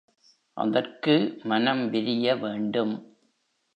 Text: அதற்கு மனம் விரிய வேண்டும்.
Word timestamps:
அதற்கு 0.57 1.15
மனம் 1.43 1.83
விரிய 1.89 2.35
வேண்டும். 2.35 2.95